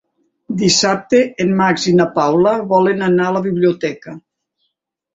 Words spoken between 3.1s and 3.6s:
anar a la